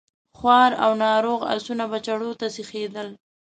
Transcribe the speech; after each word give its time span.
خوار 0.37 0.71
او 0.83 0.91
ناروغ 1.03 1.41
آسونه 1.53 1.85
به 1.91 1.99
چړو 2.07 2.29
ته 2.39 2.47
سيخېدل. 2.55 3.09